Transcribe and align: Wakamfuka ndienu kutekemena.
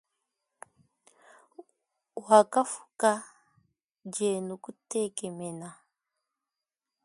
Wakamfuka 2.27 3.11
ndienu 4.05 4.53
kutekemena. 4.63 5.69